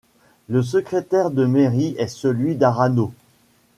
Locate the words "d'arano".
2.55-3.13